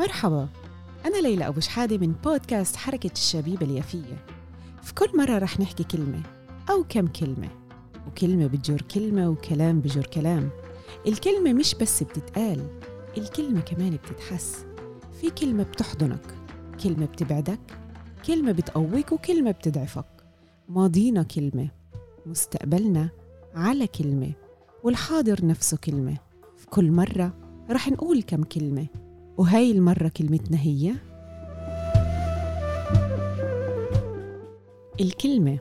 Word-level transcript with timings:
مرحبا. 0.00 0.48
أنا 1.06 1.16
ليلى 1.16 1.46
أبو 1.48 1.60
شحادة 1.60 1.98
من 1.98 2.12
بودكاست 2.12 2.76
حركة 2.76 3.10
الشبيبة 3.12 3.66
اليافية. 3.66 4.24
في 4.82 4.94
كل 4.94 5.18
مرة 5.18 5.38
رح 5.38 5.60
نحكي 5.60 5.84
كلمة 5.84 6.22
أو 6.70 6.84
كم 6.88 7.06
كلمة 7.06 7.48
وكلمة 8.06 8.46
بتجر 8.46 8.82
كلمة 8.82 9.28
وكلام 9.28 9.80
بجر 9.80 10.06
كلام. 10.06 10.50
الكلمة 11.06 11.52
مش 11.52 11.74
بس 11.74 12.02
بتتقال 12.02 12.66
الكلمة 13.18 13.60
كمان 13.60 13.90
بتتحس. 13.90 14.64
في 15.20 15.30
كلمة 15.30 15.62
بتحضنك 15.62 16.34
كلمة 16.82 17.06
بتبعدك 17.06 17.60
كلمة 18.26 18.52
بتقويك 18.52 19.12
وكلمة 19.12 19.50
بتضعفك. 19.50 20.24
ماضينا 20.68 21.22
كلمة 21.22 21.68
مستقبلنا 22.26 23.08
على 23.54 23.86
كلمة 23.86 24.32
والحاضر 24.84 25.46
نفسه 25.46 25.76
كلمة. 25.76 26.16
في 26.56 26.66
كل 26.66 26.90
مرة 26.90 27.32
رح 27.70 27.88
نقول 27.88 28.22
كم 28.22 28.42
كلمة 28.42 28.86
وهاي 29.40 29.70
المرة 29.70 30.08
كلمتنا 30.08 30.60
هي. 30.60 30.94
الكلمة. 35.00 35.58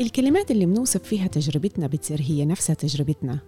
الكلمات 0.00 0.50
اللي 0.50 0.66
بنوصف 0.66 1.02
فيها 1.02 1.26
تجربتنا 1.26 1.86
بتصير 1.86 2.20
هي 2.22 2.44
نفسها 2.44 2.74
تجربتنا. 2.74 3.38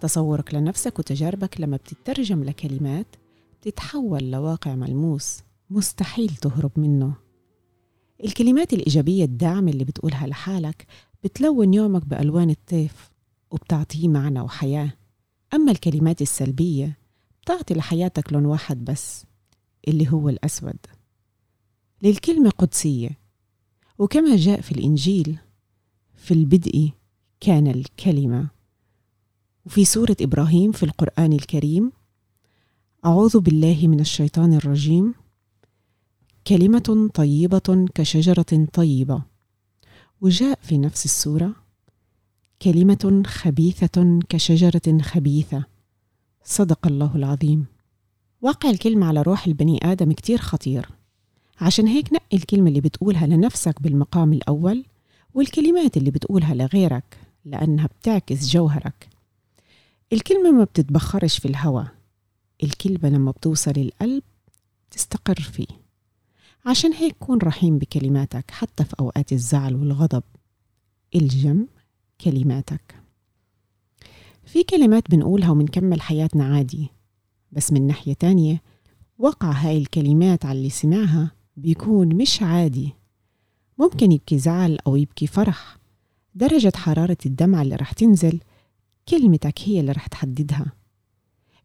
تصورك 0.00 0.54
لنفسك 0.54 0.98
وتجاربك 0.98 1.60
لما 1.60 1.76
بتترجم 1.76 2.44
لكلمات 2.44 3.06
بتتحول 3.60 4.30
لواقع 4.30 4.74
ملموس 4.74 5.38
مستحيل 5.70 6.28
تهرب 6.28 6.72
منه. 6.76 7.14
الكلمات 8.24 8.72
الإيجابية 8.72 9.24
الداعمة 9.24 9.70
اللي 9.70 9.84
بتقولها 9.84 10.26
لحالك 10.26 10.86
بتلون 11.24 11.74
يومك 11.74 12.04
بألوان 12.04 12.50
الطيف 12.50 13.10
وبتعطيه 13.50 14.08
معنى 14.08 14.40
وحياة. 14.40 14.92
أما 15.54 15.72
الكلمات 15.72 16.22
السلبية 16.22 17.07
بتعطي 17.48 17.74
لحياتك 17.74 18.32
لون 18.32 18.46
واحد 18.46 18.84
بس 18.84 19.24
اللي 19.88 20.12
هو 20.12 20.28
الأسود. 20.28 20.76
للكلمة 22.02 22.50
قدسية. 22.50 23.10
وكما 23.98 24.36
جاء 24.36 24.60
في 24.60 24.72
الإنجيل 24.72 25.38
في 26.16 26.34
البدء 26.34 26.90
كان 27.40 27.66
الكلمة. 27.66 28.48
وفي 29.66 29.84
سورة 29.84 30.16
إبراهيم 30.20 30.72
في 30.72 30.82
القرآن 30.82 31.32
الكريم 31.32 31.92
أعوذ 33.04 33.40
بالله 33.40 33.86
من 33.88 34.00
الشيطان 34.00 34.54
الرجيم. 34.54 35.14
كلمة 36.46 37.10
طيبة 37.14 37.86
كشجرة 37.94 38.66
طيبة. 38.72 39.22
وجاء 40.20 40.58
في 40.62 40.78
نفس 40.78 41.04
السورة 41.04 41.54
كلمة 42.62 43.22
خبيثة 43.26 44.20
كشجرة 44.28 45.02
خبيثة. 45.02 45.77
صدق 46.50 46.86
الله 46.86 47.16
العظيم. 47.16 47.66
واقع 48.42 48.70
الكلمة 48.70 49.06
على 49.06 49.22
روح 49.22 49.46
البني 49.46 49.78
آدم 49.82 50.12
كتير 50.12 50.38
خطير. 50.38 50.88
عشان 51.60 51.86
هيك 51.86 52.12
نقي 52.12 52.36
الكلمة 52.36 52.68
اللي 52.68 52.80
بتقولها 52.80 53.26
لنفسك 53.26 53.82
بالمقام 53.82 54.32
الأول 54.32 54.84
والكلمات 55.34 55.96
اللي 55.96 56.10
بتقولها 56.10 56.54
لغيرك 56.54 57.18
لأنها 57.44 57.86
بتعكس 57.86 58.48
جوهرك. 58.48 59.08
الكلمة 60.12 60.50
ما 60.50 60.64
بتتبخرش 60.64 61.38
في 61.38 61.48
الهوى 61.48 61.88
الكلمة 62.62 63.08
لما 63.08 63.30
بتوصل 63.30 63.70
القلب 63.76 64.22
تستقر 64.90 65.40
فيه. 65.40 65.66
عشان 66.66 66.92
هيك 66.92 67.16
كون 67.18 67.38
رحيم 67.38 67.78
بكلماتك 67.78 68.50
حتى 68.50 68.84
في 68.84 68.94
أوقات 69.00 69.32
الزعل 69.32 69.74
والغضب. 69.74 70.22
الجم 71.14 71.66
كلماتك. 72.20 72.94
في 74.48 74.62
كلمات 74.62 75.10
بنقولها 75.10 75.50
ومنكمل 75.50 76.00
حياتنا 76.00 76.44
عادي. 76.44 76.88
بس 77.52 77.72
من 77.72 77.86
ناحية 77.86 78.12
تانية 78.12 78.62
وقع 79.18 79.50
هاي 79.50 79.78
الكلمات 79.78 80.44
على 80.44 80.58
اللي 80.58 80.70
سمعها 80.70 81.32
بيكون 81.56 82.14
مش 82.14 82.42
عادي. 82.42 82.94
ممكن 83.78 84.12
يبكي 84.12 84.38
زعل 84.38 84.78
أو 84.86 84.96
يبكي 84.96 85.26
فرح. 85.26 85.78
درجة 86.34 86.72
حرارة 86.76 87.16
الدمعة 87.26 87.62
اللي 87.62 87.76
رح 87.76 87.92
تنزل 87.92 88.40
كلمتك 89.08 89.54
هي 89.64 89.80
اللي 89.80 89.92
رح 89.92 90.06
تحددها. 90.06 90.72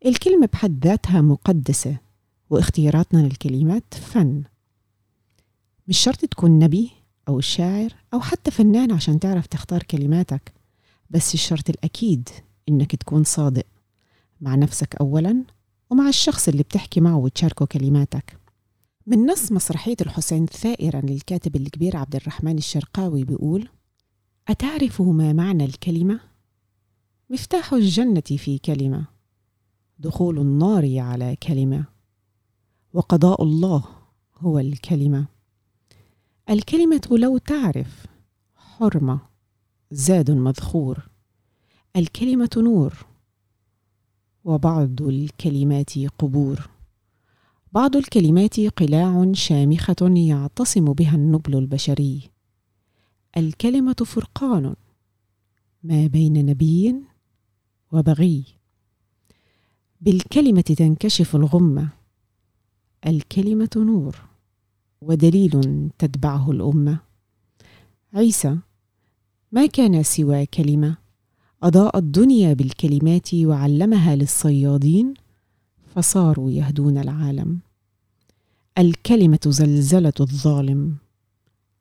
الكلمة 0.06 0.50
بحد 0.54 0.88
ذاتها 0.88 1.22
مقدسة 1.22 1.98
واختياراتنا 2.50 3.20
للكلمات 3.20 3.94
فن. 3.94 4.44
مش 5.88 5.98
شرط 5.98 6.26
تكون 6.26 6.60
نبي 6.60 6.92
أو 7.28 7.40
شاعر 7.40 7.96
أو 8.14 8.20
حتى 8.20 8.52
فنان 8.52 8.92
عشان 8.92 9.20
تعرف 9.20 9.48
تختار 9.48 9.84
كلماتك 9.84 10.54
بس 11.10 11.34
الشرط 11.34 11.70
الأكيد 11.70 12.30
إنك 12.70 12.96
تكون 12.96 13.24
صادق 13.24 13.66
مع 14.42 14.56
نفسك 14.56 14.96
أولا 14.96 15.44
ومع 15.90 16.10
الشخص 16.10 16.48
اللي 16.48 16.64
بتحكي 16.64 17.02
معه 17.02 17.18
وتشاركه 17.18 17.66
كلماتك 17.66 18.40
من 19.08 19.26
نص 19.26 19.52
مسرحية 19.52 19.96
الحسين 20.02 20.46
ثائرا 20.46 21.02
للكاتب 21.02 21.56
الكبير 21.56 21.98
عبد 21.98 22.16
الرحمن 22.16 22.58
الشرقاوي 22.58 23.24
بيقول 23.24 23.70
أتعرف 24.48 25.02
ما 25.02 25.34
معنى 25.34 25.66
الكلمة؟ 25.66 26.20
مفتاح 27.30 27.74
الجنة 27.74 28.22
في 28.22 28.58
كلمة 28.58 29.06
دخول 30.00 30.40
النار 30.40 31.00
على 31.00 31.36
كلمة 31.36 31.86
وقضاء 32.94 33.44
الله 33.44 33.84
هو 34.38 34.60
الكلمة 34.60 35.26
الكلمة 36.50 37.02
لو 37.12 37.38
تعرف 37.38 38.06
حرمة 38.56 39.20
زاد 39.92 40.32
مذخور 40.32 41.10
الكلمة 41.96 42.50
نور 42.58 43.06
وبعض 44.44 45.02
الكلمات 45.02 46.00
قبور. 46.20 46.70
بعض 47.72 47.96
الكلمات 47.96 48.60
قلاع 48.60 49.32
شامخة 49.34 50.14
يعتصم 50.16 50.86
بها 50.94 51.16
النبل 51.16 51.58
البشري. 51.58 52.30
الكلمة 53.38 53.94
فرقان 53.94 54.76
ما 55.84 56.08
بين 56.08 56.46
نبي 56.46 56.96
وبغي. 57.92 58.44
بالكلمة 60.02 60.62
تنكشف 60.62 61.36
الغمة. 61.36 61.90
الكلمة 63.08 63.70
نور 63.76 64.16
ودليل 65.02 65.90
تتبعه 65.98 66.52
الأمة. 66.52 67.00
عيسى 68.14 68.58
ما 69.52 69.66
كان 69.66 70.04
سوى 70.04 70.46
كلمة؟ 70.46 71.03
أضاء 71.64 71.98
الدنيا 71.98 72.54
بالكلمات 72.54 73.34
وعلمها 73.36 74.16
للصيادين 74.16 75.14
فصاروا 75.96 76.52
يهدون 76.52 76.98
العالم. 76.98 77.60
الكلمة 78.78 79.40
زلزلة 79.48 80.14
الظالم. 80.20 80.96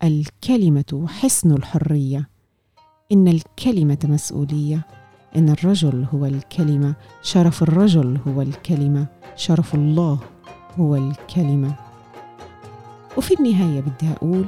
الكلمة 0.04 1.06
حصن 1.08 1.52
الحرية. 1.52 2.28
إن 3.12 3.28
الكلمة 3.28 3.98
مسؤولية. 4.04 4.86
إن 5.36 5.48
الرجل 5.48 6.06
هو 6.14 6.26
الكلمة. 6.26 6.94
شرف 7.22 7.62
الرجل 7.62 8.18
هو 8.28 8.42
الكلمة. 8.42 9.06
شرف 9.36 9.74
الله 9.74 10.18
هو 10.78 10.96
الكلمة. 10.96 11.76
وفي 13.16 13.34
النهاية 13.34 13.80
بدي 13.80 14.12
أقول 14.12 14.46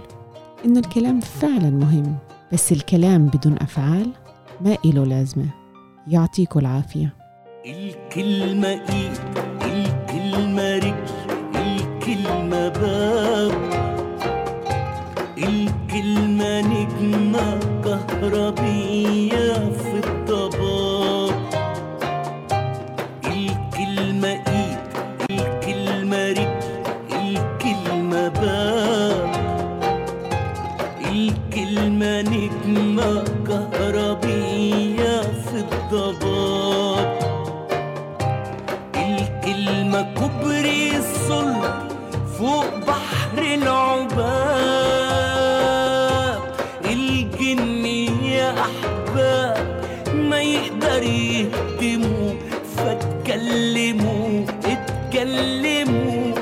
إن 0.65 0.77
الكلام 0.77 1.21
فعلا 1.21 1.71
مهم 1.71 2.17
بس 2.53 2.73
الكلام 2.73 3.27
بدون 3.27 3.57
أفعال 3.61 4.24
ما 4.61 4.77
إله 4.85 5.05
لازمة. 5.05 5.47
يعطيكم 6.09 6.61
العافية. 6.61 7.15
الكلمة 7.67 8.69
إيد 8.69 9.19
الكلمة 9.63 10.77
رجل 10.79 10.95
الكلمة 11.57 12.69
باب؟ 12.69 13.53
الكلمة 15.39 16.61
نجمة 16.61 17.59
كهربية 17.85 19.53
في 19.71 20.01
الضباب 20.05 21.35
الكلمة 23.27 24.29
إيد 24.29 24.79
الكلمة 25.31 26.31
رجل 26.31 26.59
الكلمة 27.13 28.29
باب؟ 28.29 28.74
الكلمة 31.55 32.21
نجمة 32.21 33.25
كهربية 33.47 35.21
في 35.23 35.55
الضباب 35.55 37.19
الكلمة 38.97 40.03
كبري 40.15 40.97
الصلب 40.97 41.89
فوق 42.39 42.75
بحر 42.87 43.39
العباب 43.39 44.03
الجن 46.85 47.87
يا 48.25 48.55
أحباب 48.61 49.85
ما 50.15 50.41
يقدر 50.43 51.03
يهدموا. 51.03 52.35
فاتكلموا 52.77 54.45
اتكلموا. 54.65 56.35